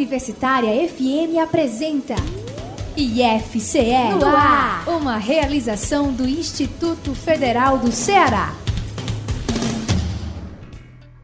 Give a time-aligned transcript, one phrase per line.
[0.00, 2.14] Universitária FM apresenta
[2.96, 8.54] IFCE no ar, uma realização do Instituto Federal do Ceará.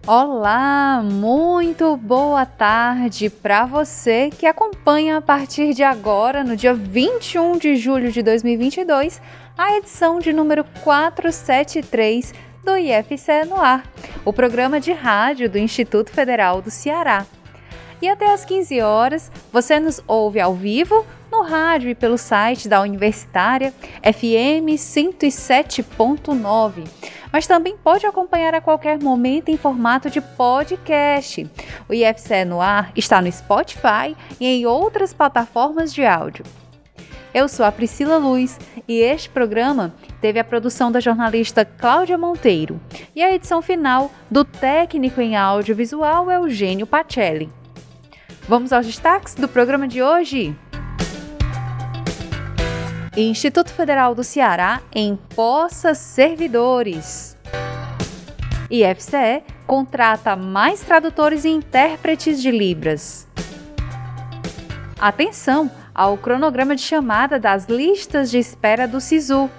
[0.06, 7.56] Olá, muito boa tarde para você que acompanha a partir de agora, no dia 21
[7.56, 9.22] de julho de 2022,
[9.56, 13.90] a edição de número 473 do IFCE no ar,
[14.22, 17.24] o programa de rádio do Instituto Federal do Ceará
[18.00, 22.68] e até às 15 horas você nos ouve ao vivo no rádio e pelo site
[22.68, 26.84] da Universitária FM 107.9.
[27.32, 31.48] Mas também pode acompanhar a qualquer momento em formato de podcast.
[31.88, 36.44] O IFCE no ar está no Spotify e em outras plataformas de áudio.
[37.34, 38.58] Eu sou a Priscila Luz
[38.88, 39.92] e este programa
[40.22, 42.80] teve a produção da jornalista Cláudia Monteiro
[43.14, 47.50] e a edição final do técnico em audiovisual Eugênio Pacelli.
[48.48, 50.56] Vamos aos destaques do programa de hoje?
[53.16, 57.36] Instituto Federal do Ceará empossa servidores.
[58.70, 63.26] IFCE contrata mais tradutores e intérpretes de Libras.
[64.96, 69.50] Atenção ao cronograma de chamada das listas de espera do SISU.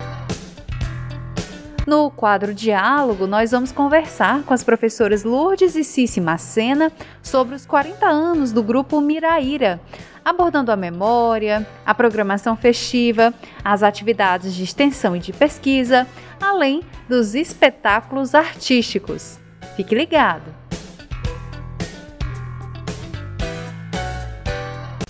[1.87, 6.91] No quadro Diálogo, nós vamos conversar com as professoras Lourdes e Cici Macena
[7.23, 9.79] sobre os 40 anos do grupo Miraíra,
[10.25, 16.05] abordando a memória, a programação festiva, as atividades de extensão e de pesquisa,
[16.41, 19.39] além dos espetáculos artísticos.
[19.77, 20.53] Fique ligado!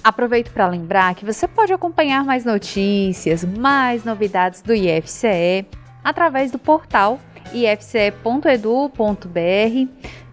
[0.03, 5.66] Aproveito para lembrar que você pode acompanhar mais notícias, mais novidades do IFCE
[6.08, 7.19] através do portal
[7.53, 8.08] ifce.edu.br,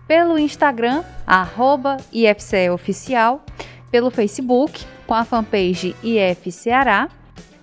[0.06, 3.44] pelo Instagram, arroba IFCEOficial,
[3.90, 7.08] pelo Facebook, com a fanpage IFCeará,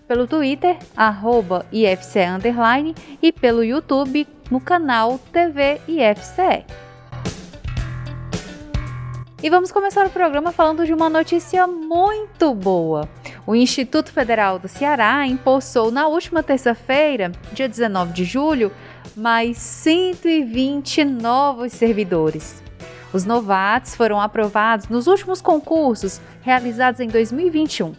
[0.09, 2.19] pelo Twitter, arroba IFCE
[3.21, 6.66] e pelo YouTube, no canal TV IFCE.
[9.44, 13.09] E vamos começar o programa falando de uma notícia muito boa.
[13.47, 18.72] O Instituto Federal do Ceará impulsou na última terça-feira, dia 19 de julho,
[19.18, 22.62] mais 120 novos servidores.
[23.12, 27.94] Os novatos foram aprovados nos últimos concursos realizados em 2021.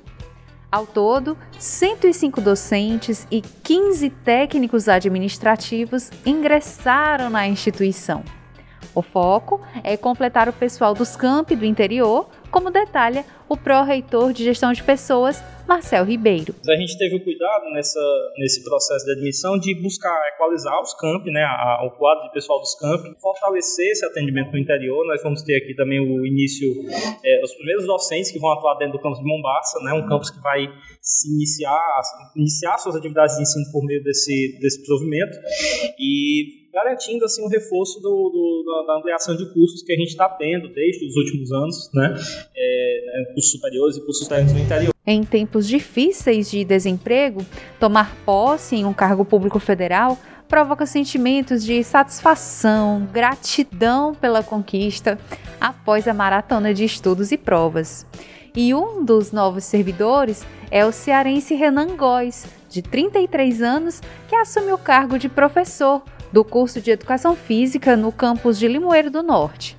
[0.71, 8.23] Ao todo, 105 docentes e 15 técnicos administrativos ingressaram na instituição.
[8.95, 14.45] O foco é completar o pessoal dos campi do interior, como detalha o pró-reitor de
[14.45, 16.55] gestão de pessoas, Marcel Ribeiro.
[16.69, 18.01] A gente teve o cuidado nessa,
[18.39, 22.61] nesse processo de admissão de buscar equalizar os campi, né, a, o quadro de pessoal
[22.61, 25.07] dos campi, fortalecer esse atendimento no interior.
[25.07, 26.69] Nós vamos ter aqui também o início,
[27.25, 30.31] é, os primeiros docentes que vão atuar dentro do campus de Mombaça, né, um campus
[30.31, 30.69] que vai
[31.01, 31.81] se iniciar,
[32.37, 35.37] iniciar suas atividades de ensino por meio desse, desse provimento
[35.99, 40.29] e garantindo assim um reforço do, do, da ampliação de cursos que a gente está
[40.29, 42.15] tendo desde os últimos anos, né?
[42.57, 44.93] É, né, cursos superiores e cursos técnicos no interior.
[45.07, 47.45] Em tempos difíceis de desemprego,
[47.79, 50.19] tomar posse em um cargo público federal
[50.49, 55.19] provoca sentimentos de satisfação, gratidão pela conquista
[55.61, 58.07] após a maratona de estudos e provas.
[58.55, 64.73] E um dos novos servidores é o cearense Renan Góes, de 33 anos, que assume
[64.73, 66.03] o cargo de professor
[66.33, 69.77] do curso de Educação Física no campus de Limoeiro do Norte.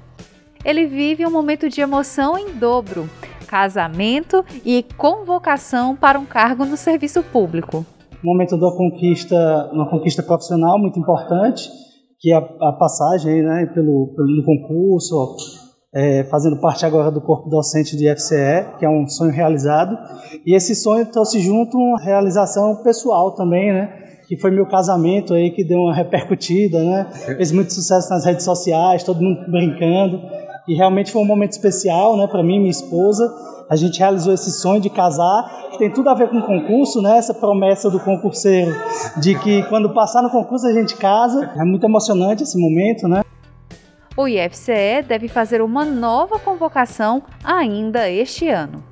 [0.64, 3.10] Ele vive um momento de emoção em dobro,
[3.48, 7.86] casamento e convocação para um cargo no serviço público.
[8.24, 11.70] Momento da conquista, uma conquista profissional muito importante,
[12.20, 15.36] que é a, a passagem né, pelo, pelo concurso,
[15.94, 19.98] é, fazendo parte agora do corpo docente do IFCE, que é um sonho realizado.
[20.46, 24.03] E esse sonho trouxe junto uma realização pessoal também, né?
[24.28, 27.08] Que foi meu casamento aí que deu uma repercutida, né?
[27.26, 30.22] Fez muito sucesso nas redes sociais, todo mundo brincando.
[30.68, 33.30] E realmente foi um momento especial, né, para mim e minha esposa.
[33.70, 37.02] A gente realizou esse sonho de casar, que tem tudo a ver com o concurso,
[37.02, 37.18] né?
[37.18, 38.74] Essa promessa do concurseiro
[39.18, 41.52] de que quando passar no concurso a gente casa.
[41.56, 43.24] É muito emocionante esse momento, né?
[44.16, 48.83] O IFCE deve fazer uma nova convocação ainda este ano.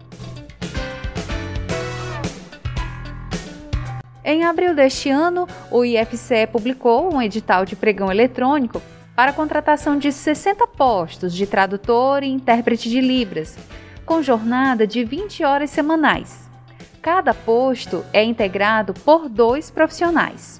[4.42, 8.82] Em abril deste ano, o IFCE publicou um edital de pregão eletrônico
[9.16, 13.56] para a contratação de 60 postos de tradutor e intérprete de Libras,
[14.04, 16.50] com jornada de 20 horas semanais.
[17.04, 20.60] Cada posto é integrado por dois profissionais.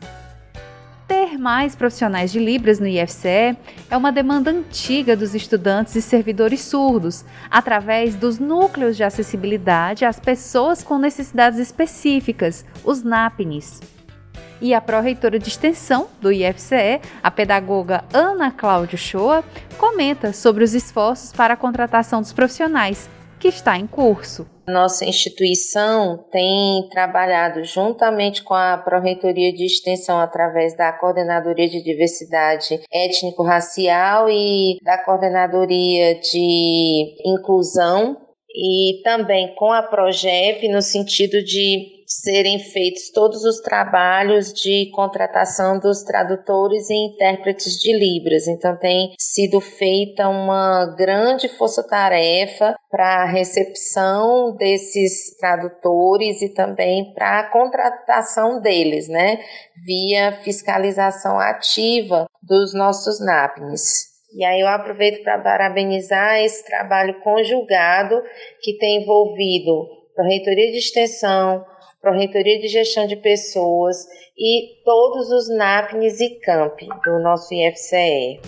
[1.12, 3.58] Ter mais profissionais de Libras no IFCE
[3.90, 10.22] é uma demanda antiga dos estudantes e servidores surdos, através dos núcleos de acessibilidade às
[10.22, 13.82] pessoas com necessidades específicas, os NAPNIs.
[14.62, 19.44] E a pró-reitora de extensão do IFCE, a pedagoga Ana Cláudio Shoa,
[19.78, 23.10] comenta sobre os esforços para a contratação dos profissionais,
[23.42, 24.48] que está em curso.
[24.68, 32.80] Nossa instituição tem trabalhado juntamente com a Pró-Reitoria de Extensão através da Coordenadoria de Diversidade
[32.94, 38.16] Étnico-Racial e da Coordenadoria de Inclusão
[38.54, 45.80] e também com a Progep no sentido de serem feitos todos os trabalhos de contratação
[45.80, 48.48] dos tradutores e intérpretes de Libras.
[48.48, 57.40] Então, tem sido feita uma grande força-tarefa para a recepção desses tradutores e também para
[57.40, 59.40] a contratação deles, né?
[59.86, 64.12] Via fiscalização ativa dos nossos NAPNs.
[64.34, 68.22] E aí eu aproveito para parabenizar esse trabalho conjugado
[68.62, 69.88] que tem envolvido
[70.18, 71.66] a Reitoria de Extensão,
[72.02, 78.42] Pró-Reitoria de Gestão de Pessoas e todos os NAPNs e CAMP do nosso IFCE.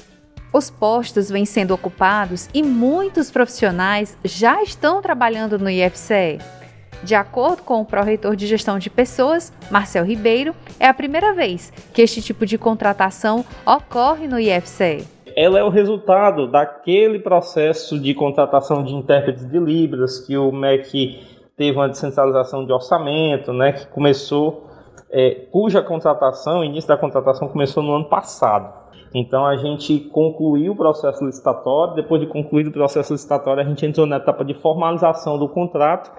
[0.51, 6.39] Os postos vêm sendo ocupados e muitos profissionais já estão trabalhando no IFCE.
[7.03, 11.71] De acordo com o pró-reitor de gestão de pessoas, Marcel Ribeiro, é a primeira vez
[11.93, 15.05] que este tipo de contratação ocorre no IFCE.
[15.35, 21.32] Ela é o resultado daquele processo de contratação de intérpretes de Libras que o MEC
[21.57, 24.67] teve uma descentralização de orçamento, né, que começou,
[25.11, 28.81] é, cuja contratação, início da contratação começou no ano passado.
[29.13, 33.85] Então a gente concluiu o processo licitatório, depois de concluído o processo licitatório, a gente
[33.85, 36.11] entrou na etapa de formalização do contrato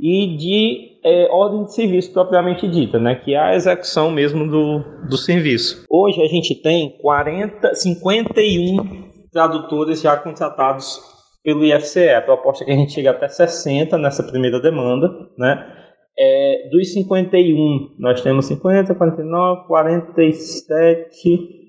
[0.00, 4.80] e de é, ordem de serviço propriamente dita, né, que é a execução mesmo do,
[5.08, 5.84] do serviço.
[5.88, 11.11] Hoje a gente tem 40, 51 tradutores já contratados
[11.42, 12.10] pelo IFCE.
[12.10, 15.78] A proposta é que a gente chegue até 60 nessa primeira demanda, né?
[16.18, 21.62] É, dos 51, nós temos 50, 49, 47,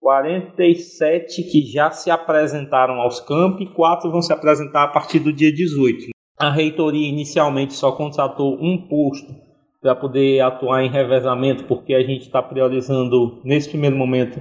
[0.00, 5.52] 47 que já se apresentaram aos campi, quatro vão se apresentar a partir do dia
[5.52, 6.06] 18.
[6.38, 9.32] A reitoria inicialmente só contratou um posto
[9.80, 14.40] para poder atuar em revezamento, porque a gente está priorizando nesse primeiro momento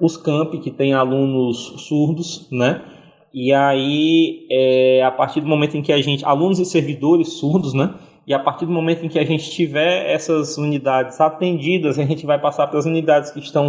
[0.00, 2.82] os campi que têm alunos surdos, né?
[3.32, 7.72] E aí, é, a partir do momento em que a gente, alunos e servidores surdos,
[7.74, 7.94] né?
[8.26, 12.26] E a partir do momento em que a gente tiver essas unidades atendidas, a gente
[12.26, 13.68] vai passar para as unidades que estão,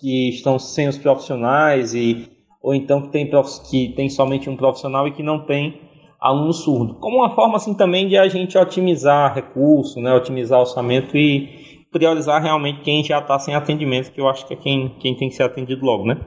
[0.00, 2.28] que estão sem os profissionais e
[2.62, 3.28] ou então que tem,
[3.68, 5.80] que tem somente um profissional e que não tem
[6.20, 6.94] aluno surdo.
[6.94, 12.40] Como uma forma assim também de a gente otimizar recurso, né, otimizar orçamento e priorizar
[12.40, 15.34] realmente quem já está sem atendimento, que eu acho que é quem, quem tem que
[15.34, 16.18] ser atendido logo, né?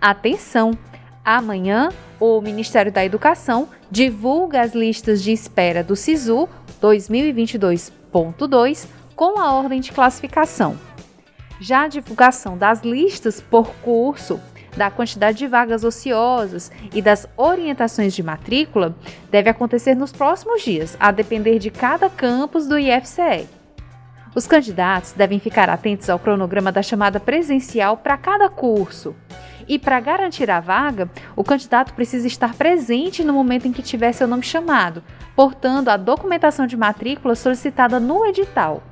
[0.00, 0.72] Atenção!
[1.24, 1.88] Amanhã,
[2.20, 6.46] o Ministério da Educação divulga as listas de espera do SISU
[6.82, 8.86] 2022.2
[9.16, 10.78] com a ordem de classificação.
[11.58, 14.38] Já a divulgação das listas por curso,
[14.76, 18.94] da quantidade de vagas ociosas e das orientações de matrícula
[19.30, 23.48] deve acontecer nos próximos dias, a depender de cada campus do IFCE.
[24.34, 29.16] Os candidatos devem ficar atentos ao cronograma da chamada presencial para cada curso
[29.68, 34.12] e para garantir a vaga, o candidato precisa estar presente no momento em que tiver
[34.12, 35.02] seu nome chamado,
[35.34, 38.82] portando a documentação de matrícula solicitada no edital.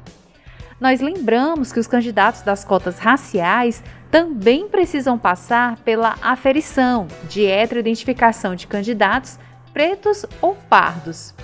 [0.81, 8.55] Nós lembramos que os candidatos das cotas raciais também precisam passar pela aferição de heteroidentificação
[8.55, 9.39] de candidatos
[9.73, 11.35] pretos ou pardos.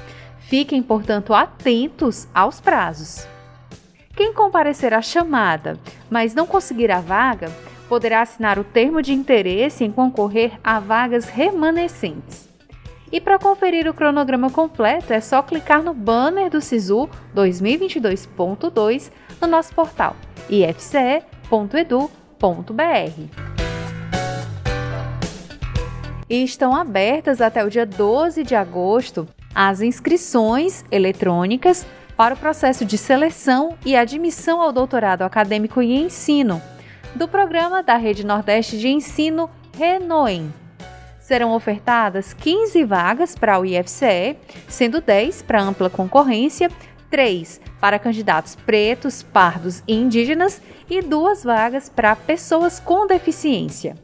[0.41, 3.27] Fiquem, portanto, atentos aos prazos.
[4.17, 5.79] Quem comparecer à chamada,
[6.11, 7.53] mas não conseguir a vaga,
[7.89, 12.49] poderá assinar o termo de interesse em concorrer a vagas remanescentes.
[13.11, 19.49] E para conferir o cronograma completo é só clicar no banner do SISU 2022.2 no
[19.49, 20.15] nosso portal
[20.51, 21.23] ifce.edu.br.
[26.31, 32.85] E estão abertas até o dia 12 de agosto as inscrições eletrônicas para o processo
[32.85, 36.61] de seleção e admissão ao doutorado acadêmico e ensino
[37.15, 40.53] do programa da Rede Nordeste de Ensino Renoem.
[41.19, 44.37] Serão ofertadas 15 vagas para o IFCE,
[44.67, 46.71] sendo 10 para ampla concorrência,
[47.11, 53.97] 3 para candidatos pretos, pardos e indígenas e duas vagas para pessoas com deficiência.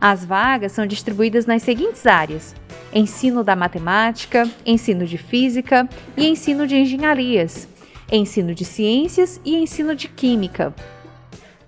[0.00, 2.54] As vagas são distribuídas nas seguintes áreas:
[2.92, 7.68] ensino da matemática, ensino de física e ensino de engenharias,
[8.10, 10.74] ensino de ciências e ensino de química.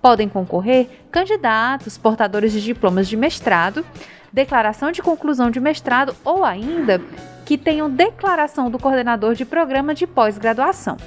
[0.01, 3.85] Podem concorrer candidatos portadores de diplomas de mestrado,
[4.31, 7.01] declaração de conclusão de mestrado ou ainda
[7.45, 10.97] que tenham declaração do coordenador de programa de pós-graduação.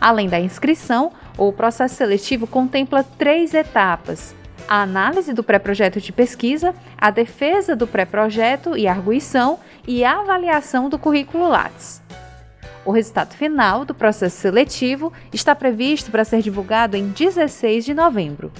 [0.00, 4.34] Além da inscrição, o processo seletivo contempla três etapas:
[4.68, 10.88] a análise do pré-projeto de pesquisa, a defesa do pré-projeto e arguição e a avaliação
[10.88, 12.02] do currículo Lattes.
[12.84, 18.50] O resultado final do processo seletivo está previsto para ser divulgado em 16 de novembro.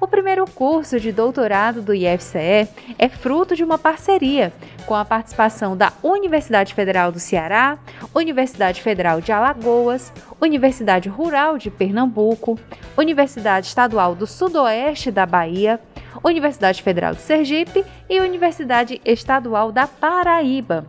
[0.00, 2.68] O primeiro curso de doutorado do IFCE
[2.98, 4.52] é fruto de uma parceria
[4.84, 7.78] com a participação da Universidade Federal do Ceará,
[8.14, 12.58] Universidade Federal de Alagoas, Universidade Rural de Pernambuco,
[12.98, 15.80] Universidade Estadual do Sudoeste da Bahia,
[16.22, 20.84] Universidade Federal de Sergipe e Universidade Estadual da Paraíba.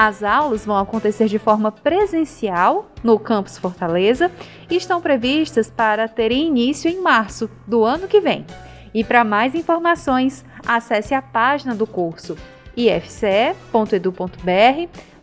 [0.00, 4.30] As aulas vão acontecer de forma presencial no campus Fortaleza
[4.70, 8.46] e estão previstas para terem início em março do ano que vem.
[8.94, 12.36] E para mais informações, acesse a página do curso
[12.76, 13.56] ifce.edu.br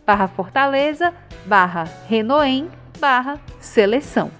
[0.04, 1.14] barra Fortaleza
[1.46, 2.68] barra Renoem
[3.00, 4.30] barra Seleção.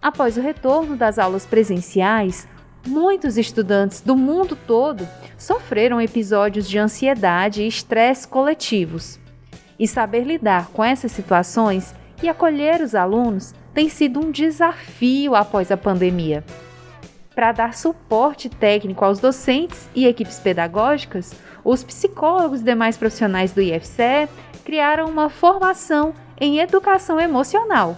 [0.00, 2.46] Após o retorno das aulas presenciais,
[2.86, 5.04] muitos estudantes do mundo todo
[5.44, 9.18] sofreram episódios de ansiedade e estresse coletivos.
[9.78, 15.70] E saber lidar com essas situações e acolher os alunos tem sido um desafio após
[15.70, 16.44] a pandemia.
[17.34, 21.34] Para dar suporte técnico aos docentes e equipes pedagógicas,
[21.64, 24.28] os psicólogos e demais profissionais do IFCE
[24.64, 27.96] criaram uma formação em educação emocional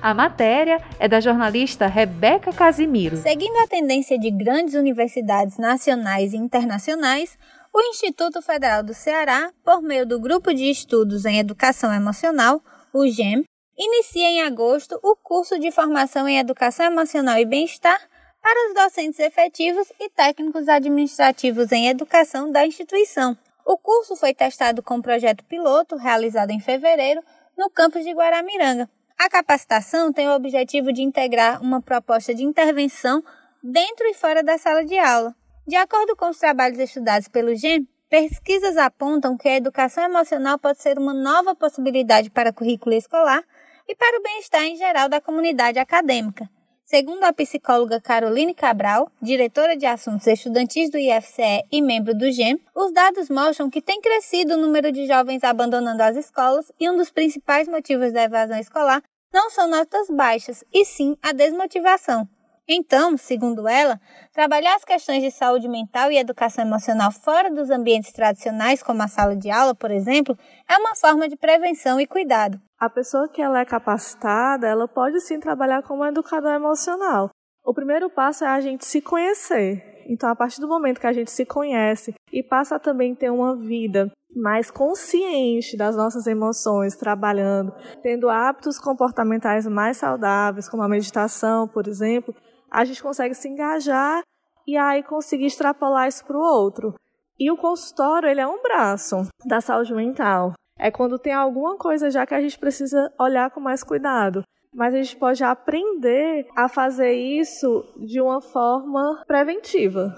[0.00, 3.16] a matéria é da jornalista Rebeca Casimiro.
[3.16, 7.36] Seguindo a tendência de grandes universidades nacionais e internacionais,
[7.74, 12.62] o Instituto Federal do Ceará, por meio do Grupo de Estudos em Educação Emocional,
[12.92, 13.44] o GEM,
[13.76, 18.00] inicia em agosto o curso de formação em Educação Emocional e Bem-Estar
[18.40, 23.36] para os docentes efetivos e técnicos administrativos em educação da instituição.
[23.66, 27.20] O curso foi testado com o projeto piloto realizado em fevereiro
[27.56, 28.88] no campus de Guaramiranga
[29.18, 33.22] a capacitação tem o objetivo de integrar uma proposta de intervenção
[33.62, 35.34] dentro e fora da sala de aula.
[35.66, 40.80] De acordo com os trabalhos estudados pelo GEM, pesquisas apontam que a educação emocional pode
[40.80, 43.42] ser uma nova possibilidade para o currículo escolar
[43.88, 46.48] e para o bem-estar em geral da comunidade acadêmica.
[46.90, 52.58] Segundo a psicóloga Caroline Cabral, diretora de assuntos estudantis do IFCE e membro do GEM,
[52.74, 56.96] os dados mostram que tem crescido o número de jovens abandonando as escolas e um
[56.96, 62.26] dos principais motivos da evasão escolar não são notas baixas, e sim a desmotivação.
[62.70, 63.98] Então, segundo ela,
[64.30, 69.08] trabalhar as questões de saúde mental e educação emocional fora dos ambientes tradicionais, como a
[69.08, 70.36] sala de aula, por exemplo,
[70.68, 72.60] é uma forma de prevenção e cuidado.
[72.78, 77.30] A pessoa que ela é capacitada, ela pode sim trabalhar como educador emocional.
[77.64, 80.04] O primeiro passo é a gente se conhecer.
[80.06, 83.30] Então, a partir do momento que a gente se conhece e passa a também ter
[83.30, 87.72] uma vida mais consciente das nossas emoções, trabalhando,
[88.02, 92.34] tendo hábitos comportamentais mais saudáveis, como a meditação, por exemplo,
[92.70, 94.22] a gente consegue se engajar
[94.66, 96.94] e aí conseguir extrapolar isso para o outro.
[97.38, 100.52] E o consultório, ele é um braço da saúde mental.
[100.78, 104.42] É quando tem alguma coisa já que a gente precisa olhar com mais cuidado.
[104.72, 110.14] Mas a gente pode aprender a fazer isso de uma forma preventiva.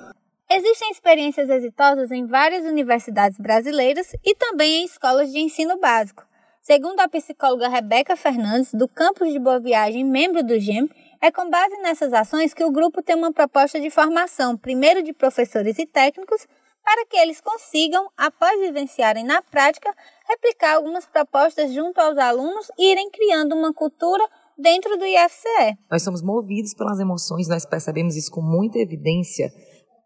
[0.50, 6.24] Existem experiências exitosas em várias universidades brasileiras e também em escolas de ensino básico.
[6.60, 11.50] Segundo a psicóloga Rebeca Fernandes, do campus de Boa Viagem, membro do GEM, é com
[11.50, 15.86] base nessas ações que o grupo tem uma proposta de formação, primeiro de professores e
[15.86, 16.46] técnicos,
[16.82, 19.94] para que eles consigam, após vivenciarem na prática,
[20.26, 24.26] replicar algumas propostas junto aos alunos e irem criando uma cultura
[24.58, 25.78] dentro do IFCE.
[25.90, 29.52] Nós somos movidos pelas emoções, nós percebemos isso com muita evidência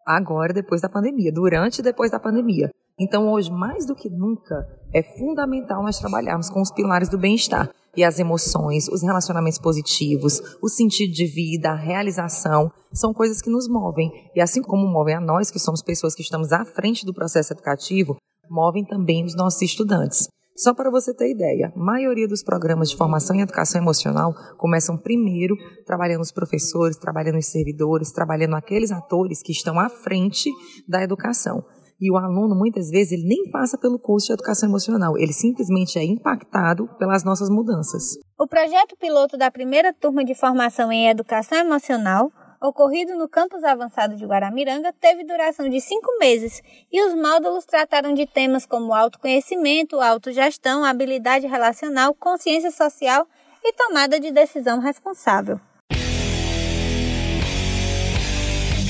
[0.05, 2.69] agora, depois da pandemia, durante e depois da pandemia.
[2.99, 7.69] Então, hoje, mais do que nunca, é fundamental nós trabalharmos com os pilares do bem-estar
[7.95, 13.49] e as emoções, os relacionamentos positivos, o sentido de vida, a realização, são coisas que
[13.49, 14.11] nos movem.
[14.35, 17.53] E assim como movem a nós, que somos pessoas que estamos à frente do processo
[17.53, 18.15] educativo,
[18.49, 20.27] movem também os nossos estudantes.
[20.57, 24.97] Só para você ter ideia, a maioria dos programas de formação em educação emocional começam
[24.97, 25.53] primeiro
[25.85, 30.49] trabalhando os professores, trabalhando os servidores, trabalhando aqueles atores que estão à frente
[30.87, 31.61] da educação.
[31.99, 35.97] E o aluno, muitas vezes, ele nem passa pelo curso de educação emocional, ele simplesmente
[35.97, 38.17] é impactado pelas nossas mudanças.
[38.37, 44.15] O projeto piloto da primeira turma de formação em educação emocional, ocorrido no campus avançado
[44.15, 46.61] de Guaramiranga, teve duração de cinco meses
[46.91, 53.25] e os módulos trataram de temas como autoconhecimento, autogestão, habilidade relacional, consciência social
[53.63, 55.59] e tomada de decisão responsável.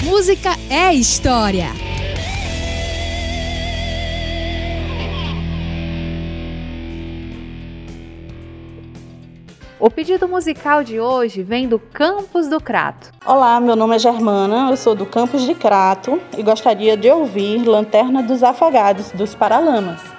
[0.04, 1.95] Música é história.
[9.78, 13.12] O pedido musical de hoje vem do Campos do Crato.
[13.26, 17.68] Olá, meu nome é Germana, eu sou do Campos de Crato e gostaria de ouvir
[17.68, 20.15] Lanterna dos Afogados dos Paralamas.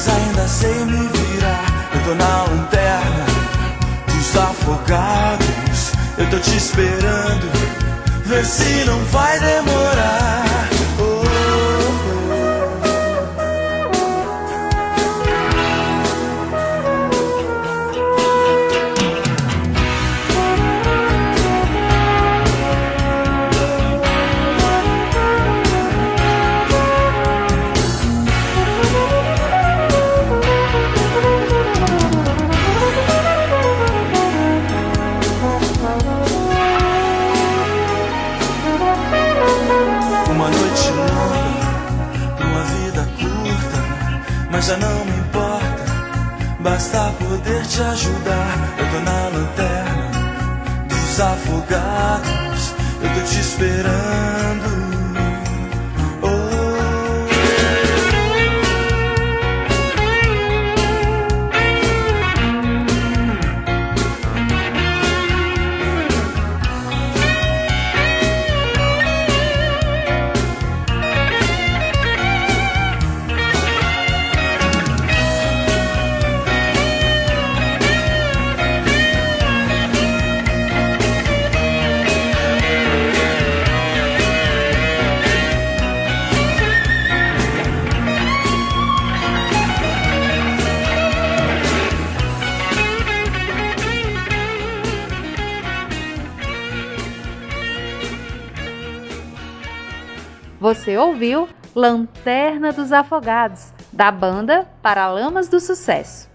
[0.00, 1.64] Mas ainda sei me virar.
[1.94, 3.26] Eu tô na lanterna
[4.06, 5.92] dos afogados.
[6.16, 7.50] Eu tô te esperando,
[8.24, 10.68] vê se não vai demorar.
[44.60, 45.84] Mas já não me importa.
[46.60, 48.74] Basta poder te ajudar.
[48.78, 50.10] Eu tô na lanterna
[50.86, 52.74] dos afogados.
[53.02, 54.79] Eu tô te esperando.
[100.70, 106.30] Você ouviu Lanterna dos Afogados, da banda Paralamas do Sucesso.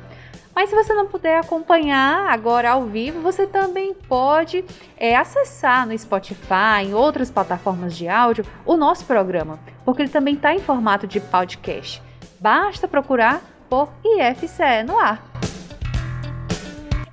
[0.54, 4.64] Mas se você não puder acompanhar agora ao vivo, você também pode
[4.96, 10.32] é, acessar no Spotify, em outras plataformas de áudio, o nosso programa, porque ele também
[10.34, 12.02] está em formato de podcast.
[12.40, 15.22] Basta procurar por IFCE no ar.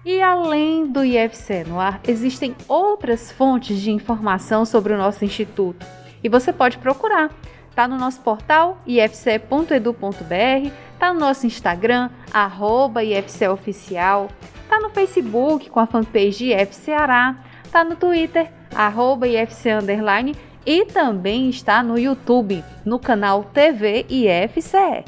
[0.05, 5.85] E além do IFCE no ar, existem outras fontes de informação sobre o nosso instituto.
[6.23, 7.29] E você pode procurar.
[7.73, 14.29] Está no nosso portal ifce.edu.br, está no nosso Instagram, arroba IFCEoficial,
[14.61, 21.49] está no Facebook com a fanpage IFCeará, está no Twitter, arroba IFC Underline, e também
[21.49, 25.03] está no YouTube, no canal TV IFCE.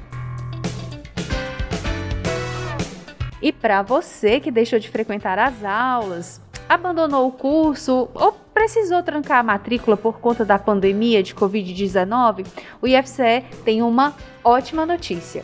[3.39, 9.39] E para você que deixou de frequentar as aulas, abandonou o curso ou precisou trancar
[9.39, 12.47] a matrícula por conta da pandemia de Covid-19,
[12.81, 15.43] o IFCE tem uma ótima notícia.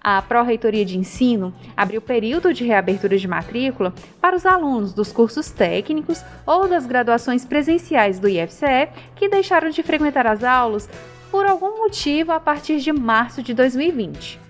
[0.00, 5.50] A Pró-Reitoria de Ensino abriu período de reabertura de matrícula para os alunos dos cursos
[5.50, 10.88] técnicos ou das graduações presenciais do IFCE que deixaram de frequentar as aulas
[11.32, 14.43] por algum motivo a partir de março de 2020.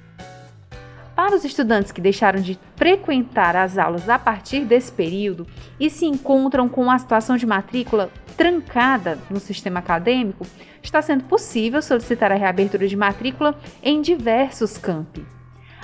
[1.14, 5.46] Para os estudantes que deixaram de frequentar as aulas a partir desse período
[5.78, 10.44] e se encontram com a situação de matrícula trancada no sistema acadêmico,
[10.82, 15.24] está sendo possível solicitar a reabertura de matrícula em diversos campi.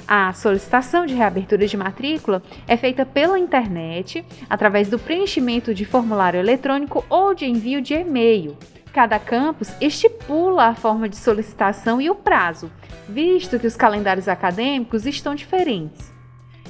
[0.06, 6.40] A solicitação de reabertura de matrícula é feita pela internet, através do preenchimento de formulário
[6.40, 8.58] eletrônico ou de envio de e-mail.
[8.92, 12.68] Cada campus estipula a forma de solicitação e o prazo,
[13.10, 16.12] visto que os calendários acadêmicos estão diferentes.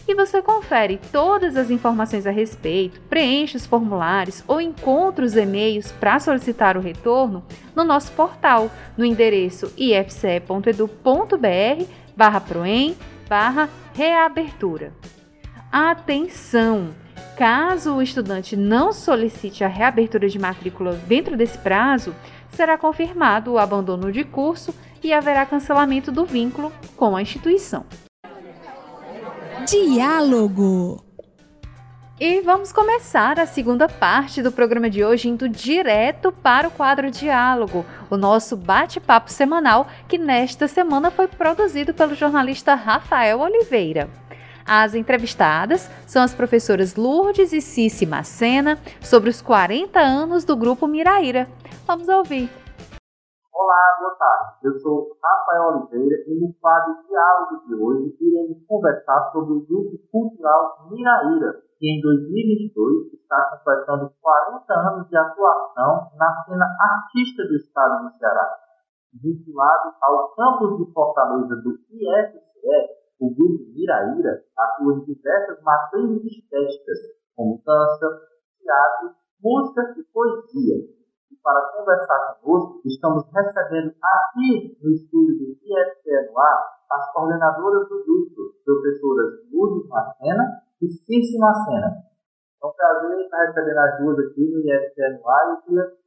[0.09, 5.93] E você confere todas as informações a respeito, preenche os formulários ou encontra os e-mails
[5.93, 7.45] para solicitar o retorno
[7.77, 10.91] no nosso portal, no endereço ifce.edu.br
[12.17, 12.97] barra proem
[13.29, 14.93] barra reabertura.
[15.71, 16.89] Atenção!
[17.37, 22.15] Caso o estudante não solicite a reabertura de matrícula dentro desse prazo,
[22.51, 27.85] será confirmado o abandono de curso e haverá cancelamento do vínculo com a instituição.
[29.67, 31.05] Diálogo
[32.23, 37.11] e vamos começar a segunda parte do programa de hoje indo direto para o quadro
[37.11, 44.11] Diálogo, o nosso bate-papo semanal que nesta semana foi produzido pelo jornalista Rafael Oliveira.
[44.67, 50.87] As entrevistadas são as professoras Lourdes e Cici Macena sobre os 40 anos do Grupo
[50.87, 51.49] Miraíra.
[51.87, 52.60] Vamos ouvir.
[53.53, 54.59] Olá, boa tarde.
[54.63, 59.99] Eu sou Rafael Oliveira e no quadro Diálogo de hoje iremos conversar sobre o Grupo
[60.11, 67.57] Cultural Miraíra, que em 2022 está completando 40 anos de atuação na cena artística do
[67.57, 68.57] estado do Ceará.
[69.21, 76.99] Vinculado ao campus de Fortaleza do IFCE, o grupo Miraíra atua em diversas matrizes estéticas,
[77.35, 78.07] como dança,
[78.63, 79.11] teatro,
[79.43, 81.00] música e poesia.
[81.31, 88.55] E para conversar conosco, estamos recebendo aqui no estúdio do ar as coordenadoras do grupo,
[88.65, 92.03] professoras Lourdes Macena e Circe Macena.
[92.63, 96.01] É um prazer estar recebendo as duas aqui no ar e eu queria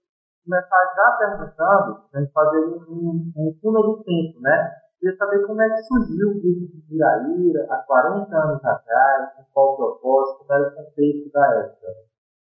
[0.44, 4.76] começar já perguntando, a gente fazer um, um, um do tempo, né?
[5.00, 9.44] Queria saber como é que surgiu o grupo de Viraíra há 40 anos atrás, com
[9.54, 11.88] qual propósito, como era o contexto da época.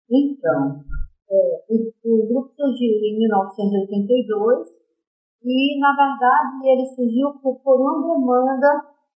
[0.10, 0.84] Então,
[1.30, 4.68] é, o, o, grupo surgiu em 1982
[5.44, 8.68] e, na verdade, ele surgiu por, por uma demanda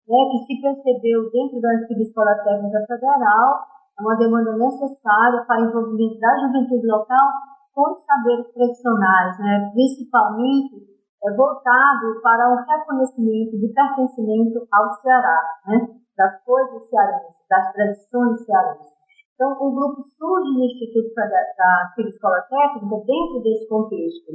[0.09, 3.65] né, que se percebeu dentro da antiga Escola Técnica Federal,
[4.01, 7.29] uma demanda necessária para o envolvimento da juventude local
[7.75, 15.41] com os saberes tradicionais, né, principalmente é voltado para um reconhecimento de pertencimento ao Ceará,
[15.67, 15.99] né?
[16.17, 18.98] das coisas cearenses, das tradições cearenses.
[19.39, 24.35] Então, o grupo surge no Instituto da Antiga Escola Técnica dentro desse contexto.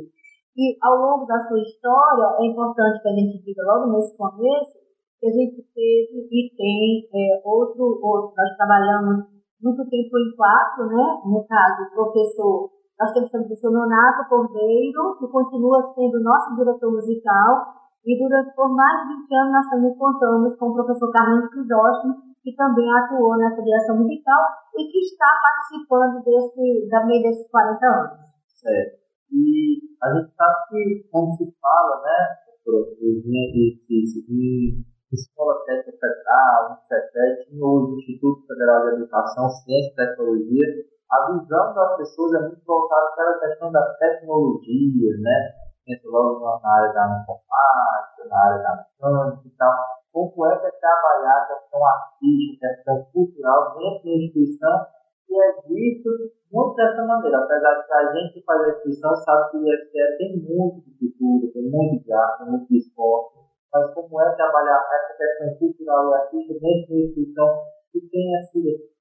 [0.56, 4.80] E, ao longo da sua história, é importante que a gente diga logo nesse começo
[5.20, 9.28] que a gente teve e tem é, outro, outro, nós trabalhamos
[9.62, 11.20] muito tempo em quatro, né?
[11.26, 16.92] no caso, o professor nós temos o professor Nonato Cordeiro, que continua sendo nosso diretor
[16.94, 17.74] musical,
[18.06, 22.16] e durante por mais de 20 anos nós também contamos com o professor Carlos Crisóstomo,
[22.44, 24.44] que também atuou nessa direção musical
[24.76, 28.20] e que está participando desse, meio desses 40 anos.
[28.48, 29.00] Certo.
[29.32, 37.56] E a gente sabe que, como se fala, né, de, de Escola Técnica Federal, INCETEC,
[37.56, 40.68] no Instituto Federal de Educação, Ciência e Tecnologia,
[41.12, 45.54] a visão das pessoas é muito voltada para a questão da tecnologia, né?
[45.86, 49.83] Pensa logo na área da informática, na área da mecânica e tal.
[50.14, 54.86] Como é trabalhar a questão artística, a questão cultural dentro da instituição
[55.26, 56.10] que é visto
[56.52, 57.40] muito dessa maneira.
[57.40, 60.82] Apesar de que a gente que faz a instituição sabe que o IFCE tem muito
[60.86, 63.40] de cultura, tem muito de arte, tem muito de esporte,
[63.74, 67.48] mas como é trabalhar essa questão cultural e artística dentro da instituição
[67.92, 68.60] que tem essa,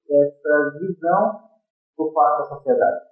[0.09, 1.39] essa visão
[1.95, 3.05] por parte da sociedade.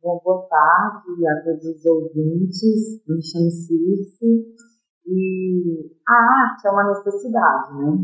[0.00, 3.04] Bom, boa tarde a todos os ouvintes.
[3.06, 4.67] Me chamo Circe
[5.06, 7.98] e a arte é uma necessidade, né?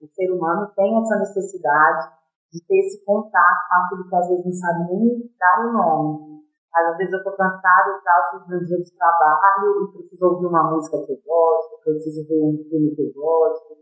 [0.00, 2.10] O ser humano tem essa necessidade
[2.52, 6.36] de ter esse contato com aquilo que às vezes não sabe nem dar o nome.
[6.74, 10.70] Às vezes eu estou cansada e tal, do dia de trabalho e preciso ouvir uma
[10.70, 13.76] música que eu gosto, preciso ver um filme que eu gosto.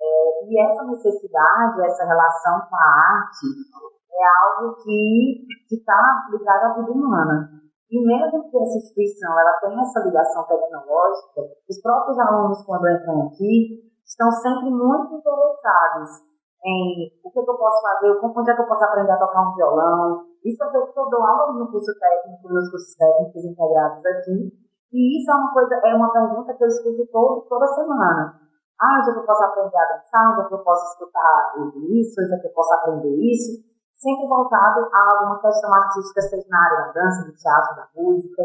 [0.00, 3.46] É, e essa necessidade, essa relação com a arte,
[4.12, 7.63] é algo que está ligado à vida humana.
[7.90, 13.28] E mesmo que essa instituição ela tenha essa ligação tecnológica, os próprios alunos, quando entram
[13.28, 18.66] aqui, estão sempre muito interessados em o que, eu posso fazer, onde é que eu
[18.66, 20.24] posso aprender a tocar um violão.
[20.42, 24.48] Isso é que eu dou aula no curso técnico, nos cursos técnicos integrados aqui.
[24.92, 28.40] E isso é uma coisa, é uma pergunta que eu escuto todo, toda semana.
[28.80, 30.32] Ah, onde é que eu posso aprender a dançar?
[30.32, 31.54] Onde é que eu posso escutar
[31.90, 32.20] isso?
[32.22, 33.73] Onde é que eu posso aprender isso?
[34.04, 38.42] Sempre voltado a alguma questão artística, seja na área da dança, do teatro, da música.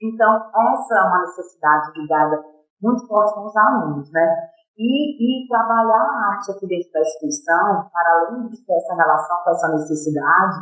[0.00, 2.42] Então, essa é uma necessidade ligada
[2.80, 4.48] muito forte com os alunos, né?
[4.78, 9.42] E, e trabalhar a arte aqui dentro da instituição, para além de ter essa relação
[9.44, 10.56] com essa necessidade,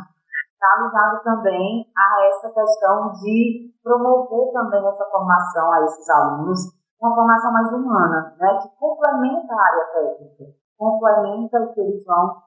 [0.51, 6.59] está ligado também a essa questão de promover também essa formação a esses alunos,
[6.99, 8.57] uma formação mais humana, né?
[8.59, 12.46] Que complementa a área técnica, complementa o que eles vão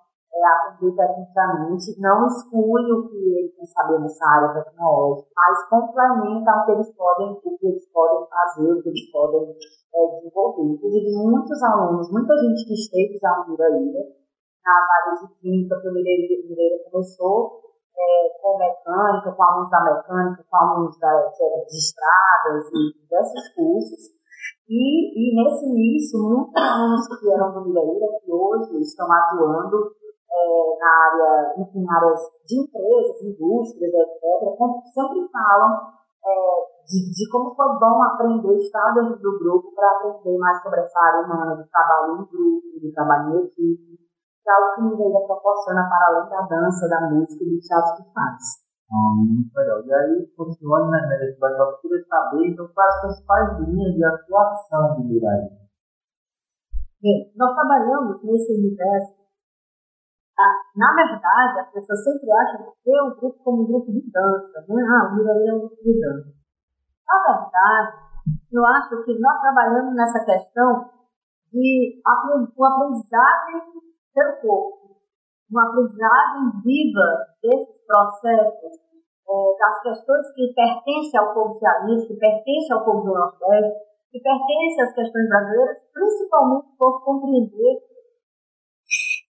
[1.01, 6.73] tecnicamente, não exclui o que eles têm saber nessa área tecnológica, mas complementa o que
[6.73, 9.57] eles podem, o que eles podem fazer, o que eles podem
[9.95, 10.63] é, desenvolver.
[10.63, 14.01] Inclusive, muitos alunos, muita gente que esteve já no Miraíra,
[14.65, 17.61] nas áreas de química, que o Mireira começou
[17.97, 23.49] é, com mecânica, com alunos da mecânica, com alunos da, de, de estradas e diversos
[23.55, 24.21] cursos.
[24.69, 30.00] E, e nesse início, muitos alunos que eram do Miraíra, que hoje estão atuando
[30.31, 34.23] é, na área, enfim, áreas de empresas, indústrias, etc.,
[34.95, 36.33] sempre falam é,
[36.87, 41.01] de, de, como foi bom aprender, estar dentro do grupo para aprender mais sobre essa
[41.01, 43.99] área humana, do trabalho em grupo, do trabalho em equipe,
[44.43, 47.97] que é algo que Mireia proporciona para além da dança, da música e do teatro
[47.97, 48.71] que faz.
[48.91, 49.85] Ah, muito legal.
[49.85, 50.99] E aí, continuando né,
[51.39, 55.61] bate-papo, eu queria saber então, quais são as principais linhas de atuação do Mirai.
[57.01, 59.20] Bem, nós trabalhamos nesse universo
[60.77, 64.83] na verdade, as pessoas sempre acham que o grupo como um grupo de dança, né?
[64.83, 66.33] Ah, o Miraí é um grupo de dança.
[67.07, 68.11] Na verdade,
[68.53, 70.91] eu acho que nós trabalhamos nessa questão
[71.53, 72.01] de
[72.57, 73.63] uma aprendizagem
[74.15, 74.97] pelo corpo,
[75.51, 78.79] uma aprendizagem viva desses processos,
[79.29, 83.79] é, das questões que pertencem ao povo cearense, que pertencem ao povo do Nordeste,
[84.11, 87.90] que pertencem às questões brasileiras, principalmente por compreender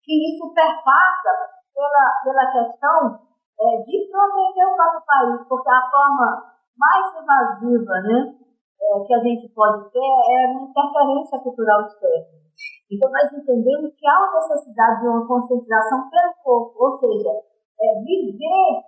[0.09, 1.29] que isso perpassa
[1.69, 3.21] pela, pela questão
[3.61, 9.19] é, de proteger o próprio país, porque a forma mais invasiva né, é, que a
[9.19, 12.41] gente pode ter é uma interferência cultural externa.
[12.89, 18.01] Então, nós entendemos que há uma necessidade de uma conscientização pelo corpo, ou seja, é,
[18.01, 18.81] viver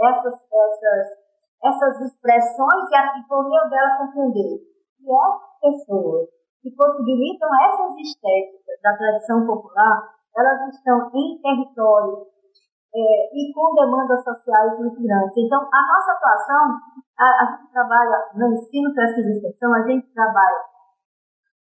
[0.00, 1.06] essas, essas,
[1.62, 4.64] essas expressões e, a, por meio dela compreender
[4.96, 6.28] que essas pessoas
[6.62, 12.26] que possibilitam essas estéticas da tradição popular elas estão em território
[12.94, 13.00] é,
[13.34, 15.36] e com demandas sociais muito grandes.
[15.36, 16.78] Então, a nossa atuação,
[17.18, 20.62] a, a gente trabalha no ensino, pesquisa e extensão, a gente trabalha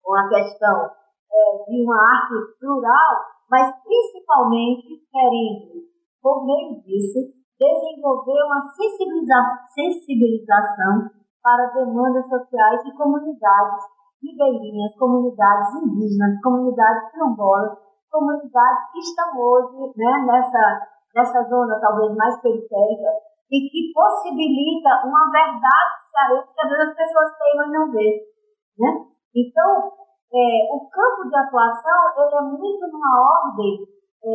[0.01, 0.91] com a questão
[1.31, 5.89] é, de uma arte plural, mas principalmente querendo,
[6.21, 9.35] por meio disso, desenvolver uma sensibiliza
[9.73, 11.09] sensibilização
[11.41, 13.79] para demandas sociais de comunidades
[14.21, 17.77] ribeirinhas, comunidades indígenas, comunidades quilombolas,
[18.13, 20.63] comunidades que estão hoje né, nessa,
[21.17, 23.09] nessa zona talvez mais periférica
[23.49, 28.09] e que possibilita uma verdade cearense que às vezes as pessoas têm e não vê.
[28.77, 28.89] Né?
[29.33, 29.91] Então,
[30.29, 33.81] é, o campo de atuação ele é muito numa ordem
[34.23, 34.29] é,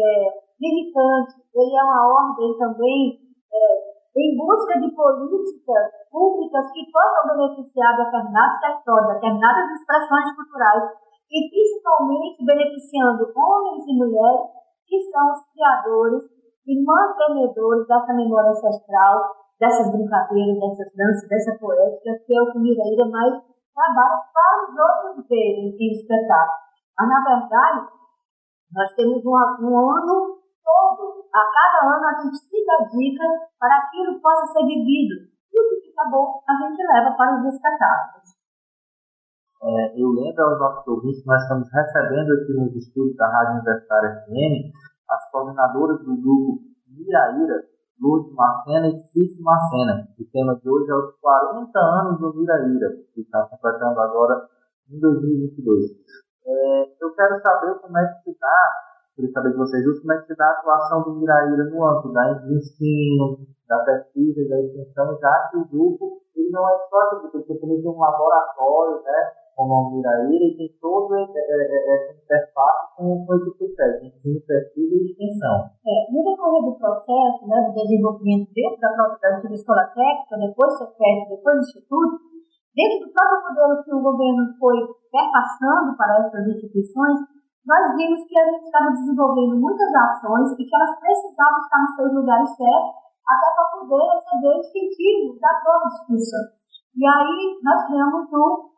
[0.58, 3.18] militante, ele é uma ordem também
[3.54, 11.38] é, em busca de políticas públicas que possam beneficiar determinados territórios, determinadas expressões culturais e
[11.50, 14.48] principalmente beneficiando homens e mulheres
[14.86, 16.24] que são os criadores
[16.66, 22.58] e mantenedores dessa memória ancestral, dessas brincadeiras, dessas danças, dessa poética, que é o que
[22.58, 23.34] Mireira mais
[23.74, 26.68] trabalha para os outros verem em espetáculo.
[26.98, 27.88] Mas, na verdade,
[28.72, 33.24] nós temos um, um ano todo, a cada ano a gente se dedica
[33.58, 35.28] para aquilo que possa ser vivido.
[35.52, 38.37] E o que fica bom, a gente leva para os espetáculos.
[39.60, 43.54] É, eu lembro aos nossos ouvintes que nós estamos recebendo aqui nos estúdios da Rádio
[43.54, 44.70] Universitária FM
[45.08, 47.64] as coordenadoras do grupo Miraíra,
[48.00, 50.08] Lourdes Marcena e Cícero Marcena.
[50.18, 54.48] O tema de hoje é os 40 anos do Miraíra, que está completando agora
[54.90, 55.90] em 2022.
[56.46, 60.18] É, eu quero saber como é que se dá queria saber de vocês como é
[60.18, 64.60] que se dá a atuação do Miraíra no âmbito da, ensino, da pesquisa e da
[64.60, 69.02] extensão, já que o grupo ele não é só tipo, porque ele tem um laboratório,
[69.02, 74.94] né, como a Miraíra, e tem toda essa interface com, com esse critério, ensino, pesquisa
[74.94, 75.66] e extensão.
[75.82, 80.78] É, no decorrer do processo, né, do desenvolvimento dentro da própria da escola técnica, depois
[80.78, 82.14] CEPET, depois do Instituto,
[82.70, 84.78] dentro do próprio modelo que o governo foi
[85.10, 87.18] perpassando para essas instituições,
[87.66, 91.94] nós vimos que a gente estava desenvolvendo muitas ações e que elas precisavam estar nos
[91.98, 92.94] seus lugares certos
[93.26, 96.44] até para poder receber o incentivo da própria instituição.
[96.94, 98.77] E aí nós criamos um,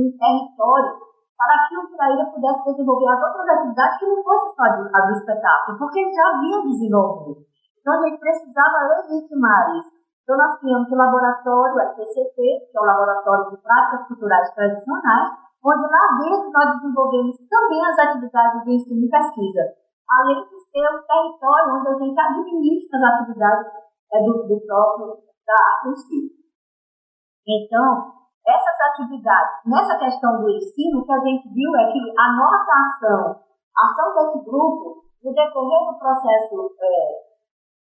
[0.00, 1.06] um território
[1.36, 5.12] para que o Piraíra pudesse desenvolver as outras atividades que não fossem só a do
[5.12, 7.44] espetáculo, porque ele já havia desenvolvido.
[7.80, 9.94] Então a gente precisava legitimar isso.
[10.22, 12.34] Então nós criamos o laboratório, a TCP,
[12.66, 15.28] que é o Laboratório de Práticas Culturais Tradicionais,
[15.62, 19.62] onde lá dentro nós desenvolvemos também as atividades de ensino e pesquisa,
[20.10, 23.66] além de ser um território onde a gente administra as atividades
[24.12, 25.14] é, do, do próprio
[25.46, 26.34] da arte.
[27.46, 32.32] Então, essas atividades, nessa questão do ensino, o que a gente viu é que a
[32.36, 33.42] nossa ação,
[33.74, 37.26] a ação desse grupo, no decorrer do processo é,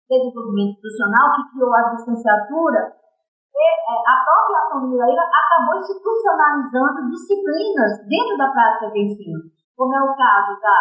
[0.08, 8.00] de desenvolvimento institucional, que criou a licenciatura, é, a própria ação do acabou institucionalizando disciplinas
[8.08, 9.40] dentro da prática de ensino,
[9.76, 10.78] como é o caso da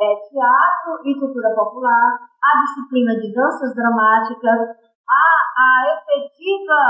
[0.00, 4.60] é, teatro e cultura popular, a disciplina de danças dramáticas,
[5.06, 5.22] a,
[5.60, 6.80] a efetiva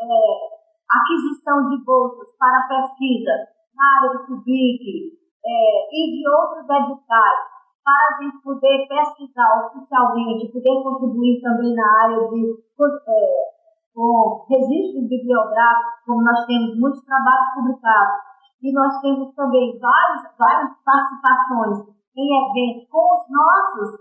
[0.00, 3.32] é, aquisição de bolsas para pesquisa
[3.74, 10.52] na área do PUBIC é, e de outros editais, para a gente poder pesquisar oficialmente,
[10.52, 12.64] poder contribuir também na área de
[13.08, 13.54] é,
[13.94, 18.16] com registros bibliográficos, como nós temos muitos trabalhos publicados,
[18.62, 24.00] e nós temos também várias, várias participações em eventos com os nossos,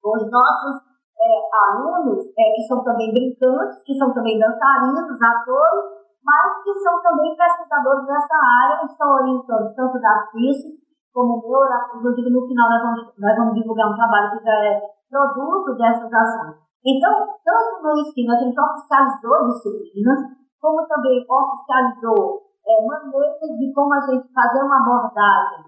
[0.00, 5.84] com os nossos é, alunos, é, que são também brincantes, que são também dançarinos, atores,
[6.24, 11.62] mas que são também pesquisadores dessa área, estão orientando tanto da CIS como o meu,
[11.94, 16.12] inclusive no final nós vamos, nós vamos divulgar um trabalho que já é produto dessas
[16.12, 16.56] ações.
[16.84, 17.12] Então,
[17.44, 20.20] tanto no ensino a gente oficializou disciplinas,
[20.60, 25.64] como também oficializou é, maneiras de como a gente fazer uma abordagem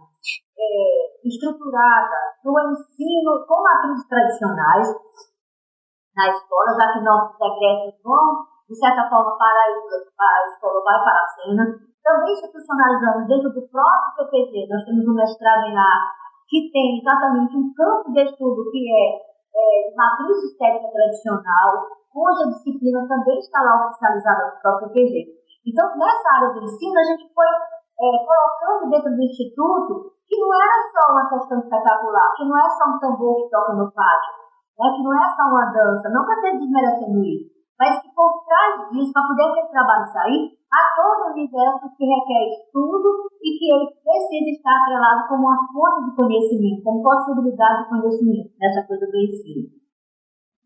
[0.58, 4.88] é, estruturada no ensino com matrizes tradicionais
[6.16, 11.20] na escola, já que nossos egressos vão, de certa forma, para a escola, vai para
[11.20, 11.64] a cena.
[12.02, 17.56] Também institucionalizamos dentro do próprio PPG, nós temos um mestrado em arte que tem exatamente
[17.56, 19.26] um campo de estudo que é
[19.56, 25.24] é, matriz estética tradicional, cuja disciplina também está lá oficializada no próprio PG.
[25.66, 30.52] Então, nessa área do ensino, a gente foi é, colocando dentro do Instituto que não
[30.52, 34.45] era só uma questão espetacular, que não é só um tambor que toca no pátio,
[34.78, 38.44] né, que não é só uma dança, não para ter desmerecendo isso, mas que por
[38.44, 43.48] trás disso, para poder aquele trabalho sair, há todo o universo que requer estudo e
[43.58, 48.86] que ele precisa estar atrelado como uma fonte de conhecimento, como possibilidade de conhecimento nessa
[48.86, 49.76] coisa do ensino.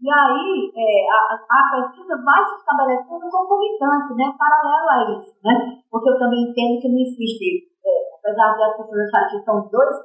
[0.00, 5.82] E aí, é, a, a, pesquisa vai se estabelecendo concomitante, né, paralelo a isso, né,
[5.90, 9.68] porque eu também entendo que não existe, é, apesar de as pessoas acharem que são
[9.68, 9.96] dois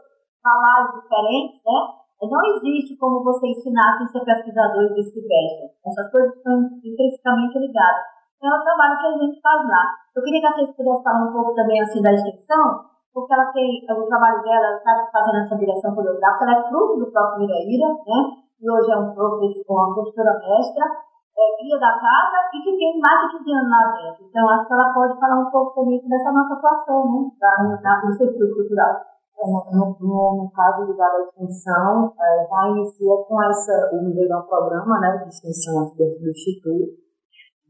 [0.43, 1.79] salários diferentes, né,
[2.21, 4.99] não existe como você ensinar sem ser pesquisador e.
[4.99, 8.15] Essas coisas estão intrinsecamente ligadas.
[8.37, 9.95] Então, é o trabalho que a gente faz lá.
[10.15, 13.51] Eu queria que a gente pudesse falar um pouco também assim da extensão, porque ela
[13.51, 17.87] tem o trabalho dela, está fazendo essa direção coreográfica, ela é fruto do próprio Miraíra,
[18.05, 18.19] né?
[18.61, 22.99] E hoje é um professor, uma professora mestra, é, guia da casa e que tem
[22.99, 24.25] mais de 15 anos lá dentro.
[24.25, 27.29] Então, acho que ela pode falar um pouco também dessa nossa atuação, né?
[27.39, 29.14] Da, da, setor cultural.
[29.37, 35.23] No, no, no, caso ligado extensão, é, já inicia com essa, o Mineirão Programa né,
[35.23, 37.05] de extensão dentro do Instituto.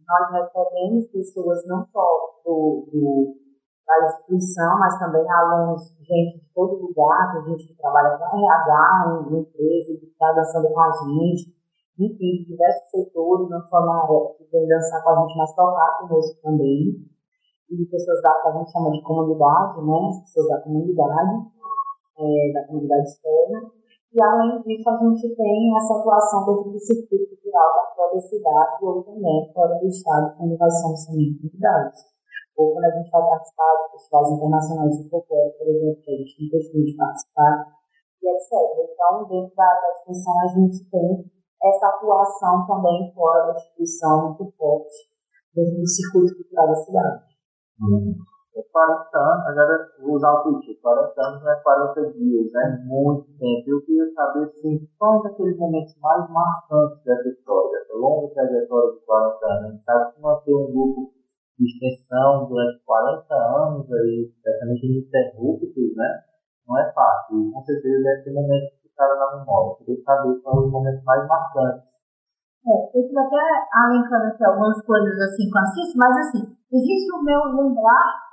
[0.08, 2.06] Nós recebemos pessoas não só
[2.46, 3.36] do, do,
[3.86, 9.40] da instituição, mas também alunos, gente de todo lugar, gente que trabalha com RH, em
[9.40, 11.56] empresa, que está dançando com a gente,
[11.98, 15.56] enfim, de diversos setores, não só na área que vem dançar com a gente, mas
[15.56, 17.16] tocar conosco também.
[17.70, 20.10] E pessoas da que a gente chama de comunidade, né?
[20.10, 21.55] As pessoas da comunidade
[22.18, 23.72] é, da comunidade externa.
[24.16, 28.86] E, além disso, a gente tem essa atuação dentro do circuito cultural da própria cidade
[28.86, 32.00] ou também fora do estado, quando nós somos também convidados.
[32.56, 36.18] Ou quando a gente vai participar de festivais internacionais de folclore, por exemplo, que a
[36.18, 37.76] gente tem costume de participar,
[38.24, 38.52] e etc.
[38.88, 44.46] Então, dentro da, da instituição, a gente tem essa atuação também fora da instituição muito
[44.56, 44.96] forte,
[45.54, 47.24] dentro do circuito cultural da cidade.
[47.82, 48.16] Uhum.
[48.64, 53.28] 40 anos, agora vou usar o tweet, 40 anos não é 40 dias, é muito
[53.38, 53.64] tempo.
[53.68, 59.06] Eu queria saber, assim, quais aqueles momentos mais marcantes dessa história, dessa longa trajetória de
[59.06, 59.66] 40 anos.
[59.66, 61.14] A gente sabe que manter um grupo
[61.60, 66.10] de extensão durante 40 anos, aí, certamente ininterruptos, né?
[66.68, 67.52] Não é fácil.
[67.52, 69.72] Com certeza deve ter momentos que ficaram na memória.
[69.72, 71.96] Eu queria saber quais os momentos mais marcantes.
[72.66, 73.38] É, eu estive até
[73.78, 78.26] alencando aqui algumas coisas assim com a Cis, mas assim, existe o meu lembrar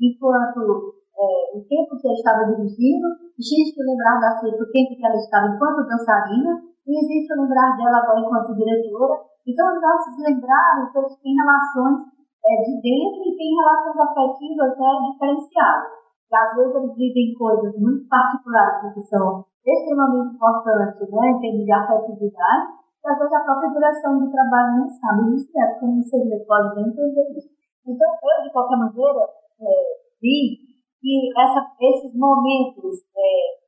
[0.00, 4.94] enquanto é, o tempo que ela estava dirigindo, existe o lembrar da Cesta o tempo
[4.94, 9.20] que ela estava enquanto dançarina, e existe o lembrar dela agora enquanto diretora.
[9.46, 12.00] Então, os nossos lembrados, eles têm relações
[12.44, 15.90] é, de dentro e têm relações afetivas né, diferenciadas.
[16.30, 21.64] E, às vezes, eles vivem coisas muito particulares que são extremamente importantes né, em termos
[21.64, 22.66] de afetividade,
[23.04, 25.34] e às vezes a própria direção do trabalho não sabe.
[25.34, 27.48] Isso é como você pode bem entender isso.
[27.86, 29.28] Então, eu, de qualquer maneira,
[29.60, 29.72] é,
[30.20, 30.68] vi
[31.00, 33.58] que essa, esses momentos, é,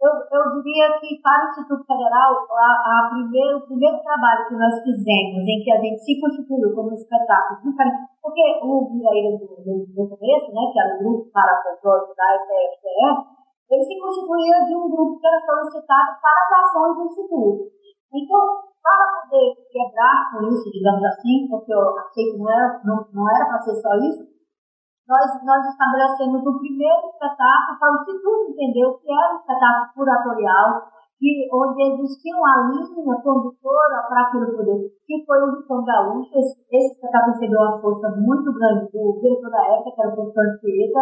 [0.00, 4.56] eu, eu diria que para o Instituto Federal, a, a primeiro, o primeiro trabalho que
[4.56, 7.72] nós fizemos, em que a gente se constituiu como espetáculo,
[8.22, 13.40] porque o Viraíra do, do, começo, né, que era o grupo para controle da EPFE,
[13.70, 17.70] ele se constituía de um grupo que era solicitado para as ações do Instituto.
[18.12, 23.06] Então, para poder quebrar com isso, digamos assim, porque eu achei que não era, não,
[23.12, 24.24] não era para ser só isso,
[25.10, 29.90] nós, nós estabelecemos o primeiro espetáculo para o Instituto entender o que era o espetáculo
[29.92, 30.86] curatorial,
[31.18, 36.30] que, onde existia uma linha condutora para aquilo poder, que foi o Vitão Gaúcho.
[36.38, 40.46] Esse, espetáculo recebeu uma força muito grande do diretor da época, que era o professor
[40.46, 41.00] Anchieta,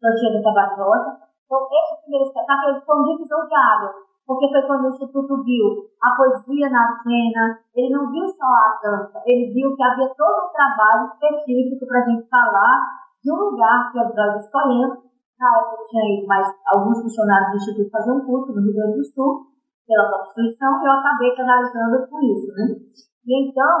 [0.00, 1.10] Anchieta Tabajosa.
[1.44, 3.94] Então, esse primeiro espetáculo foi um divisor de águas,
[4.26, 5.66] porque foi quando o Instituto viu
[6.00, 10.48] a poesia na cena, ele não viu só a dança, ele viu que havia todo
[10.48, 14.98] um trabalho específico para a gente falar de um lugar que nós escolhemos.
[15.38, 18.98] Na época tinha ido mais alguns funcionários do Instituto fazer um curso no Rio Grande
[18.98, 19.46] do Sul,
[19.86, 22.50] pela própria instituição, e eu acabei canalizando com isso.
[22.54, 22.78] Né?
[23.26, 23.74] E então,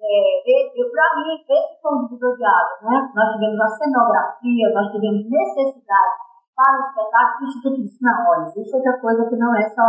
[0.00, 0.10] é,
[0.90, 2.82] para mim, esse foi um divisor de águas.
[2.82, 2.96] Né?
[3.14, 6.14] Nós tivemos a cenografia, nós tivemos necessidade
[6.54, 9.86] para o espetáculo, o Instituto disse, não, olha, existe outra coisa que não é só,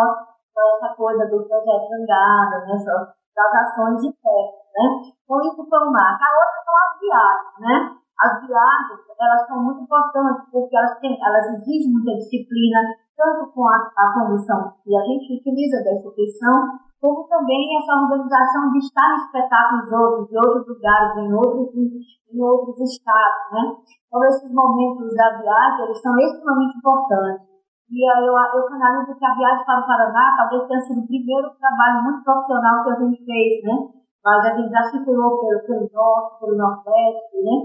[0.52, 2.78] essa coisa do projeto Jangada, né?
[2.78, 2.96] só
[3.36, 4.40] das ações de pé.
[4.72, 4.86] Né?
[5.24, 6.22] Então, isso foi uma marca.
[6.22, 8.01] A outra são as viagens, né?
[8.22, 12.80] As viagens, elas são muito importantes porque elas, têm, elas exigem muita disciplina,
[13.18, 18.72] tanto com a, a condução que a gente utiliza da instituição, como também essa organização
[18.72, 23.74] de estar em espetáculos outros, de outros lugares, em outros, em outros estados, né?
[24.06, 27.52] Então, esses momentos da viagem, eles são extremamente importantes.
[27.90, 31.08] E aí eu, eu canalizo que a viagem para o Paraná talvez tenha sido o
[31.08, 34.01] primeiro trabalho muito profissional que a gente fez, né?
[34.24, 37.56] Mas a gente já circulou pelo, pelo norte, pelo nordeste, né?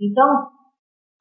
[0.00, 0.28] Então,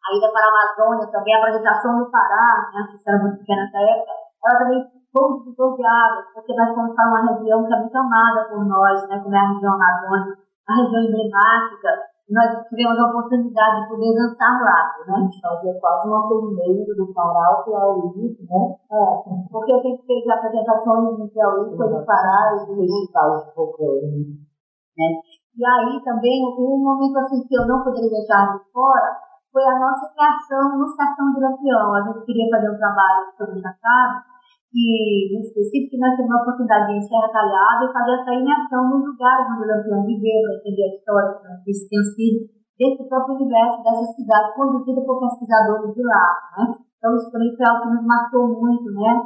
[0.05, 3.63] a ida para a Amazônia, também a apresentação do Pará, né, que era muito pequena
[3.63, 4.11] nessa época,
[4.45, 7.79] ela também foi um divisor de águas, porque nós fomos para uma região que é
[7.79, 10.37] muito amada por nós, né, como é a região amazônica,
[10.69, 11.89] a região emblemática,
[12.29, 15.13] nós tivemos a oportunidade de poder dançar lá, né?
[15.13, 18.75] A gente fazia quase uma turnê do Pará ao Piauí, né?
[18.91, 23.53] É, porque a gente fez apresentações no Piauí, foi no Pará e no festival de
[23.53, 24.54] folclore.
[24.97, 25.07] Né?
[25.55, 29.15] E aí também, um momento assim que eu não poderia deixar de fora
[29.51, 31.95] foi a nossa criação no Sertão do Lampião.
[31.95, 34.35] A gente queria fazer um trabalho sobre o chacado,
[34.75, 39.07] e em específico nós tivemos a oportunidade de encher a e fazer essa imersão nos
[39.07, 41.31] lugares onde o Lampião viveu, para entender a história
[41.63, 42.39] que isso tem sido
[42.75, 46.27] desse próprio universo dessa cidade, conduzida por pesquisadores de lá.
[46.59, 46.75] Né?
[46.99, 49.23] Então isso também foi algo que nos marcou muito, né?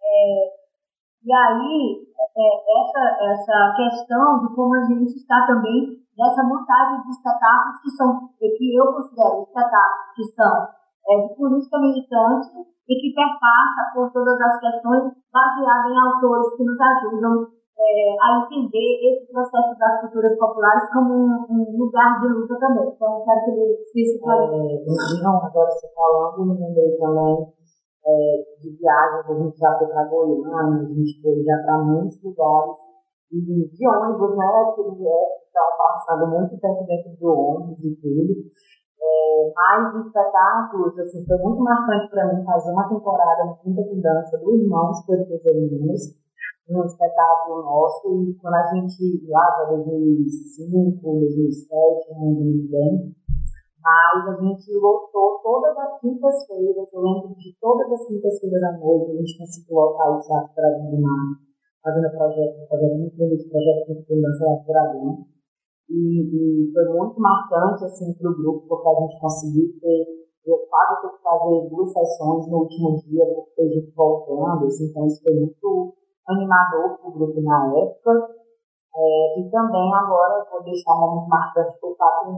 [0.00, 0.65] É,
[1.26, 2.06] e aí,
[2.38, 3.02] é, essa,
[3.34, 8.78] essa questão de como a gente está também nessa montagem de espetáculos que são, que
[8.78, 10.54] eu considero espetáculos que são
[11.10, 15.02] é, de política militante e que perpassa por todas as questões
[15.34, 21.12] baseadas em autores que nos ajudam é, a entender esse processo das culturas populares como
[21.12, 22.86] um, um lugar de luta também.
[22.86, 27.56] Então, quero que ele explique para é, Não, agora você falando, me lembrei também
[28.06, 32.22] é, de viagens, a gente já foi para Goiânia, a gente foi já para muitos
[32.22, 32.76] lugares,
[33.32, 38.34] e de ônibus, né, que estava é, passando muito tempo dentro do ônibus e tudo.
[38.98, 44.00] É, mas espetáculos, assim, foi muito marcante para mim fazer uma temporada no Quinta de
[44.00, 46.16] Dança do Irmãos Periferinos,
[46.68, 53.14] um espetáculo nosso, e quando a gente, lá para 2005, 2007, muito bem,
[53.86, 59.12] mas a gente lotou todas as quintas-feiras, eu lembro de todas as quintas-feiras à noite,
[59.12, 61.38] a gente conseguiu lotar o Teatro Dragão do Mar,
[61.84, 64.74] fazendo projeto, fazendo muito bonito projeto de criança lá por
[65.88, 70.26] e, e foi muito marcante assim, para o grupo, porque a gente conseguiu ter.
[70.44, 74.86] Eu quase tive que fazer duas sessões no último dia, porque a gente voltando, assim,
[74.90, 75.94] então isso foi muito
[76.26, 78.34] animador para o grupo na época.
[78.98, 82.32] É, e também agora vou deixar um momento marcante para o Papo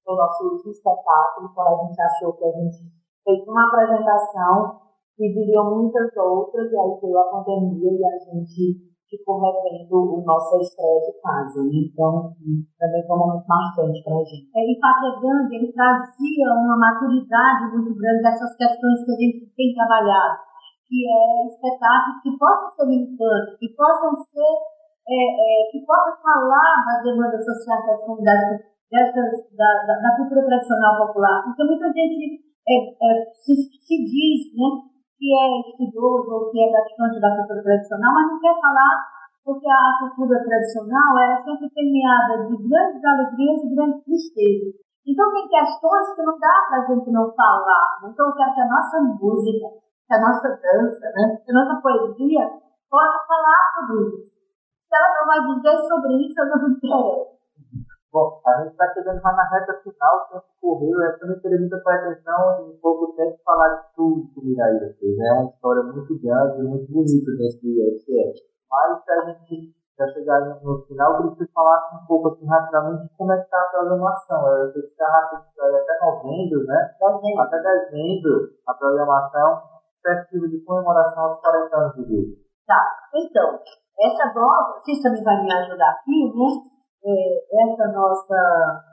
[0.00, 2.76] Indano, o nosso último espetáculo, quando a gente achou que a gente
[3.24, 4.80] fez uma apresentação
[5.18, 10.22] e viriam muitas outras, e aí veio a pandemia e a gente ficou revendo o
[10.24, 11.60] nosso estreia de casa.
[11.66, 11.90] Né?
[11.90, 12.32] Então,
[12.78, 14.48] também foi um momento marcante para a gente.
[14.54, 19.52] É, e Pátria Grande, ele trazia uma maturidade muito grande dessas questões que a gente
[19.58, 20.38] tem trabalhado,
[20.88, 24.54] que é espetáculos que possam ser militantes, que possam ser,
[25.10, 30.44] é, é, que possam falar das demandas sociais das comunidades, dessas, da, da, da cultura
[30.44, 31.44] tradicional popular.
[31.46, 36.70] Porque muita gente é, é, se, se diz, né, que é estudioso ou que é
[36.70, 42.46] praticante da cultura tradicional, mas não quer falar porque a cultura tradicional era sempre permeada
[42.46, 44.74] de grandes alegrias e grandes tristezas.
[45.06, 47.98] Então tem questões que não dá para a gente não falar.
[48.04, 49.66] Então eu quero que a nossa música,
[50.06, 52.46] que a nossa dança, né, que a nossa poesia
[52.88, 54.30] possa falar sobre isso.
[54.30, 57.39] Se ela não vai dizer sobre isso, eu não interessa.
[58.12, 61.60] Bom, a gente está chegando já na reta final, o tempo correu, eu também teria
[61.60, 65.16] muita pretensão em pouco tempo falar de tudo do Miraíra fez.
[65.16, 68.42] É uma história muito grande e muito bonita dentro do IFCS.
[68.66, 72.46] Mas a gente já chegar no final, eu queria que você falasse um pouco assim,
[72.46, 74.48] rapidamente de como é que está a programação.
[74.58, 76.96] Eu sei que está rápido, até novembro, né?
[77.00, 77.42] Novembro.
[77.42, 79.62] Até dezembro, a programação
[80.02, 82.32] festiva de comemoração aos 40 anos do grupo.
[82.66, 82.80] Tá,
[83.14, 83.60] então,
[84.00, 86.79] essa volta, vocês também vai me ajudar aqui, né?
[87.04, 88.84] É, essa nossa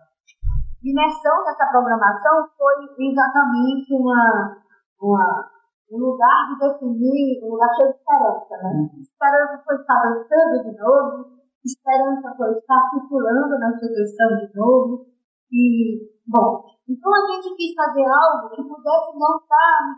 [0.81, 4.57] dimensão dessa programação foi exatamente uma,
[5.01, 5.49] uma,
[5.91, 8.57] um lugar de definir, um lugar cheio de esperança.
[8.63, 8.69] Né?
[8.69, 9.01] Uhum.
[9.01, 11.25] Esperança foi estar dançando de novo,
[11.65, 15.05] esperança foi estar circulando na instituição de novo.
[15.51, 19.97] E, bom, então a gente quis fazer algo que pudesse não estar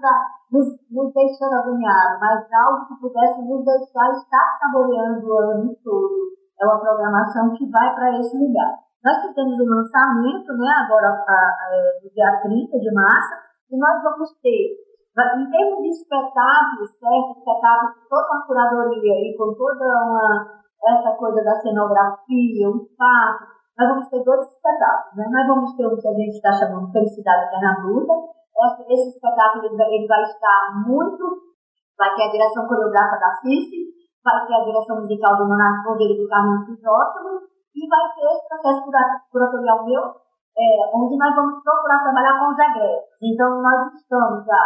[0.51, 6.38] nos, nos deixando agoniados, mas algo que pudesse nos deixar estar saboreando o ano todo
[6.59, 8.75] é uma programação que vai para esse lugar.
[9.03, 11.69] Nós fizemos o lançamento, né, agora a, a,
[12.03, 13.33] no dia 30 de março,
[13.71, 14.75] e nós vamos ter,
[15.39, 17.39] em termos de espetáculos, certo?
[17.39, 23.45] Espetáculos com toda uma curadoria e com toda uma, essa coisa da cenografia, o espaço,
[23.77, 25.25] nós vamos ter dois espetáculos, né?
[25.31, 28.13] Nós vamos ter o que a gente está chamando de Felicidade Eterna Bruta.
[28.89, 31.23] Esse, espetáculo ele vai estar muito,
[31.97, 36.21] vai ter a direção coreográfica da Cici, vai ter a direção musical do Monarco Cordeiro
[36.21, 38.83] do Carlos Crisóstomo e vai ter esse processo
[39.31, 40.03] curatorial meu,
[40.57, 43.15] é, onde nós vamos procurar trabalhar com os egressos.
[43.23, 44.63] Então, nós estamos já,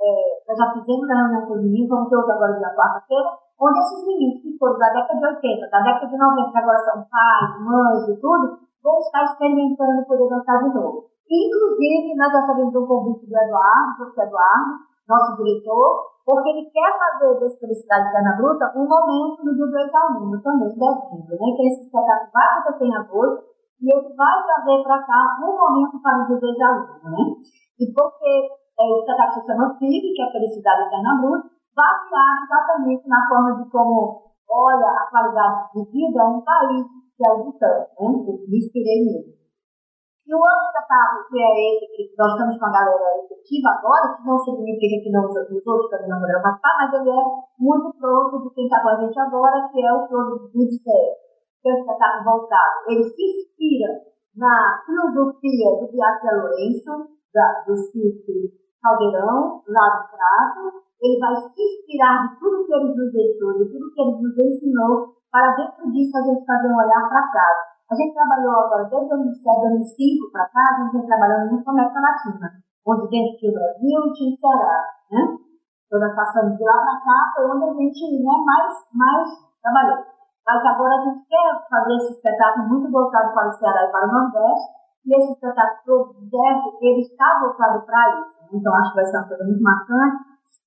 [0.00, 0.10] é,
[0.46, 3.78] nós já fizemos a reunião com os meninos, vamos ter outro agora dia quarta-feira, onde
[3.78, 7.06] esses meninos que foram da década de 80, da década de 90, que agora são
[7.10, 11.10] pais, mães e tudo, vão estar experimentando poder dançar de novo.
[11.30, 16.90] Inclusive, nós já sabemos um convite do Eduardo, do Eduardo, nosso diretor, porque ele quer
[16.98, 21.48] fazer desse Felicidade Eterna Bruta um momento no dia do ex-aluno, também em dezembro, né?
[21.56, 23.44] Que esse espetáculo vai acontecer em agosto
[23.82, 27.22] e ele vai trazer para cá um momento para o dia do né?
[27.80, 28.32] E porque
[28.78, 33.56] é, o espetáculo se chama FIB, que é Felicidade Eterna Bruta, baseado exatamente na forma
[33.56, 36.86] de como olha a qualidade de vida um país
[37.16, 37.86] que é o Butão, né?
[37.98, 39.41] Eu me inspirei nele.
[40.22, 44.14] E o outro espetáculo, que é esse, que nós estamos com a galera efetiva agora,
[44.14, 47.22] que não significa que não, os outros também não poderão participar, mas ele é
[47.58, 51.08] muito pronto de quem está com a gente agora, que é o Flor do Céu,
[51.60, 52.76] que é um espetáculo voltado.
[52.86, 53.90] Ele se inspira
[54.36, 56.94] na filosofia do Beatriz Lourenço,
[57.34, 58.46] da, do Círculo
[58.80, 60.86] Caldeirão, lá do Prato.
[61.02, 64.38] Ele vai se inspirar de tudo que ele nos deixou, de tudo que ele nos
[64.38, 67.71] ensinou, para dentro disso a gente fazer um olhar para casa.
[67.92, 71.74] A gente trabalhou agora, desde 2007, 2005 para cá, a gente trabalhando muito com a
[71.76, 72.48] América Latina,
[72.88, 74.80] onde dentro tinha o Brasil tinha o Ceará,
[75.12, 75.20] né?
[75.92, 79.28] Toda passando de lá para cá foi onde a gente né, mais, mais
[79.60, 80.08] trabalhou.
[80.40, 84.08] Mas agora a gente quer fazer esse espetáculo muito voltado para o Ceará e para
[84.08, 84.72] o Nordeste,
[85.04, 88.56] e esse espetáculo projeto, ele está voltado para isso.
[88.56, 90.16] Então acho que vai ser uma coisa muito marcante.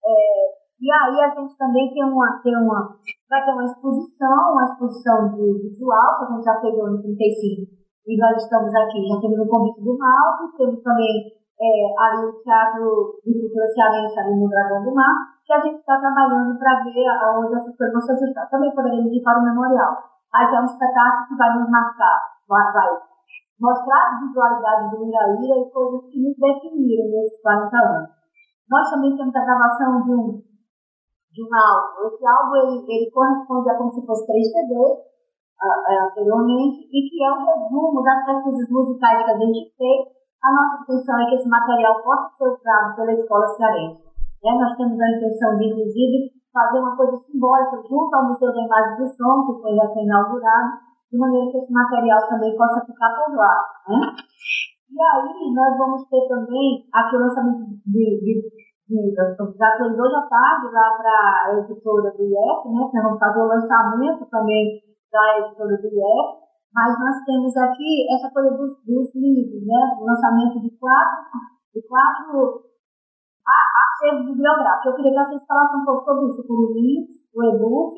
[0.05, 2.97] É, e aí a gente também tem uma, tem uma,
[3.29, 7.01] vai ter uma exposição, uma exposição de visual, que a gente já fez no ano
[7.01, 7.71] 35,
[8.05, 12.37] e nós estamos aqui, já temos o convite do Malto, temos também é, ali o
[12.43, 15.15] Teatro de Cultura Cearense, ali no Dragão do Mar,
[15.45, 18.49] que a gente está trabalhando para ver aonde essas coisas vão se ajustar.
[18.49, 19.95] Também poderemos ir para o memorial.
[20.33, 22.19] Mas é um espetáculo que vai nos marcar,
[22.49, 22.89] vai, vai
[23.59, 28.09] mostrar a visualidade do Miraíra e coisas que nos definiram nesses 40 anos.
[28.69, 30.43] Nós também temos a gravação de um
[31.35, 32.07] de um álbum.
[32.07, 35.03] Esse álbum ele, ele corresponde a como se fosse três CDs,
[36.07, 39.99] anteriormente e que é um resumo das pesquisas musicais que a gente fez.
[40.43, 44.03] A nossa intenção é que esse material possa ser usado pela escola cearense.
[44.43, 44.51] Né?
[44.53, 48.97] Nós temos a intenção de, inclusive, fazer uma coisa simbólica junto ao Museu da Imagem
[48.97, 53.35] do Som, que foi já inaugurado, de maneira que esse material também possa ficar por
[53.35, 53.55] lá.
[53.89, 53.99] Né?
[54.91, 60.21] E aí nós vamos ter também aqui o lançamento de, de já tem dois à
[60.29, 62.89] tarde lá para a editora do IEF, né?
[62.93, 64.79] Nós vamos fazer o lançamento também
[65.11, 69.97] da editora do IEF, mas nós temos aqui essa coisa dos, dos livros, né?
[69.99, 71.25] O lançamento de quatro,
[71.73, 72.61] de quatro
[73.45, 74.85] acervos bibliográficos.
[74.85, 77.95] Eu queria que vocês falassem um pouco sobre isso, por o link, o e-book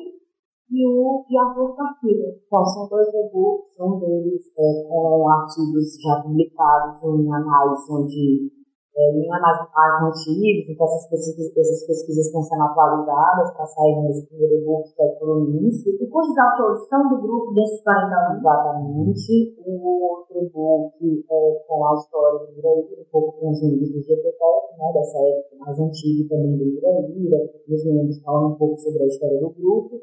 [0.70, 2.32] e, o, e a filha.
[2.50, 8.57] Bom, são dois e-books, um deles é com artigos já publicados em análise, onde
[8.98, 9.70] é, em análise
[10.10, 15.02] antigos, então essas pesquisas, essas pesquisas estão sendo atualizadas para sair nesse primeiro e-book que
[15.02, 15.94] é por início.
[15.94, 18.38] E cujos autores são do grupo desses 40 anos?
[18.42, 19.54] Exatamente.
[19.64, 20.98] O outro e-book
[21.30, 25.18] é com a história do Iraíra, um pouco com os livros do GPTEC, né, dessa
[25.18, 27.38] época mais antiga também do Iraíra,
[27.68, 29.94] os membros falam um pouco sobre a história do grupo.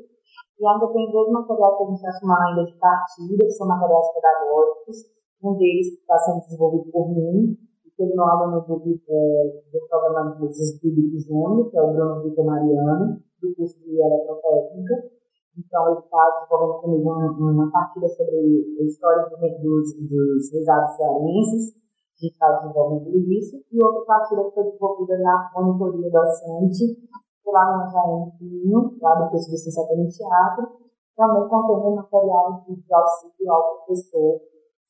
[0.58, 3.68] E ainda tem dois materiais que a gente está chamando ainda de partida, que são
[3.68, 4.98] materiais pedagógicos.
[5.44, 7.58] Um deles está sendo desenvolvido por mim,
[7.96, 11.94] e pelo meu aluno do, é, do programa de Polícias Públicos Júnior, que é o
[11.94, 15.16] Bruno Vitor Mariano, do curso de Eletrotécnica.
[15.58, 18.36] Então, ele está desenvolvendo comigo uma, uma partida sobre
[18.80, 19.24] a história
[19.62, 21.76] dos, dos risados cearenses.
[21.76, 23.64] A gente está desenvolvendo isso.
[23.72, 27.00] E outra partida que foi desenvolvida na monitoria docente
[27.46, 30.68] lá no Jair Pinho, lá do curso de licenciatura em teatro,
[31.16, 34.42] também contendo material de auxílio ao professor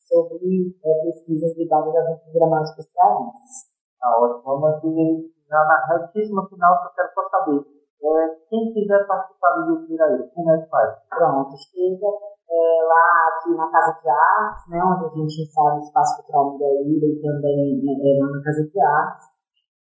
[0.08, 3.76] sobre é, pesquisas ligadas às artes dramáticas cearenses.
[4.00, 4.66] Tá ótimo.
[4.68, 7.62] Aqui já na retíssima final, só quero só saber.
[8.06, 10.96] É, quem quiser participar do grupo como é que faz?
[11.10, 15.80] Pronto, chega é, lá aqui na Casa de Artes, né, onde a gente ensaia o
[15.80, 19.24] espaço cultural Miraíra e também é, lá na Casa de Artes.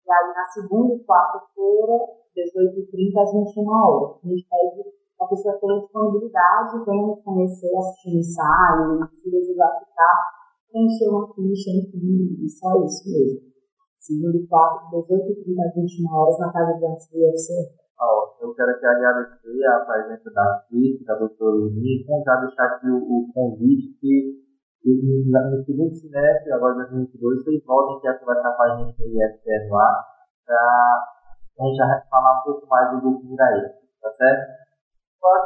[0.06, 4.20] E aí na segunda e quarta-feira 18h30 às 21 horas.
[4.24, 9.54] A gente pede a pessoa tenha disponibilidade, venha nos conhecer, assistir um ensaio, não precisa
[9.54, 10.18] ficar,
[10.72, 13.54] preencher uma ficha, enfim, e só isso mesmo.
[14.00, 17.54] Segundo e quarto, 18h30 às 21 horas, na Casa de Arte do UFC.
[18.42, 22.98] eu quero aqui agradecer a presença da artista, da doutora Luni, já deixar aqui o,
[22.98, 24.44] o convite que
[24.86, 29.08] no segundo semestre, agora de 2022, vocês voltem aqui a conversar com a gente no
[29.08, 30.04] IFCR lá,
[30.46, 31.04] para
[31.60, 34.63] a gente falar um pouco mais do Grupo Miraíra, tá certo?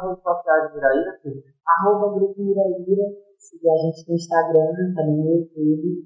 [0.02, 1.18] Redes sociais do Miraíra?
[1.66, 3.06] Arroba Grupo Miraíra,
[3.38, 6.04] siga a gente no Instagram, também no YouTube,